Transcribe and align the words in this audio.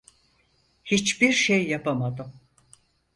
Hiçbir 0.85 1.31
şey 1.33 1.67
yapamadım. 1.69 2.33